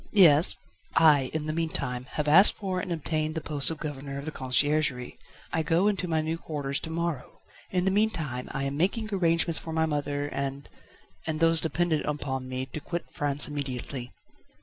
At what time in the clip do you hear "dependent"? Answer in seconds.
11.61-12.03